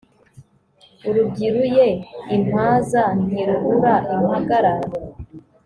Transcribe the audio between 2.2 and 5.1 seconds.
iimpaza ntirubura impagarara